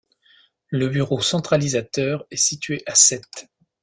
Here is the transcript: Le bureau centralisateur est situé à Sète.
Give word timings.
Le 0.71 0.89
bureau 0.89 1.21
centralisateur 1.21 2.25
est 2.31 2.35
situé 2.35 2.81
à 2.87 2.95
Sète. 2.95 3.51